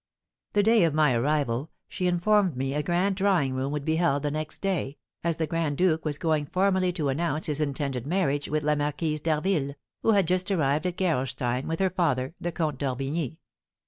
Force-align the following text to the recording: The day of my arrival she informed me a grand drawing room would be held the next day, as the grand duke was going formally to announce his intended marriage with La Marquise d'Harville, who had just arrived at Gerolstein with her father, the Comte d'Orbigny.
The 0.53 0.63
day 0.63 0.83
of 0.83 0.95
my 0.95 1.13
arrival 1.13 1.69
she 1.87 2.07
informed 2.07 2.57
me 2.57 2.73
a 2.73 2.81
grand 2.81 3.15
drawing 3.15 3.53
room 3.53 3.71
would 3.71 3.85
be 3.85 3.97
held 3.97 4.23
the 4.23 4.31
next 4.31 4.57
day, 4.59 4.97
as 5.23 5.37
the 5.37 5.45
grand 5.45 5.77
duke 5.77 6.05
was 6.05 6.17
going 6.17 6.47
formally 6.47 6.91
to 6.93 7.09
announce 7.09 7.45
his 7.45 7.61
intended 7.61 8.07
marriage 8.07 8.49
with 8.49 8.63
La 8.63 8.73
Marquise 8.73 9.21
d'Harville, 9.21 9.75
who 10.01 10.13
had 10.13 10.27
just 10.27 10.49
arrived 10.49 10.87
at 10.87 10.97
Gerolstein 10.97 11.67
with 11.67 11.79
her 11.79 11.91
father, 11.91 12.33
the 12.41 12.51
Comte 12.51 12.79
d'Orbigny. 12.79 13.37